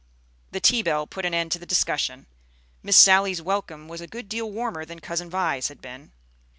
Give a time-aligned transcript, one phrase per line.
[0.49, 2.25] The tea bell put an end to the discussion.
[2.81, 6.11] Miss Sally's welcome was a good deal warmer than Cousin Vi's had been.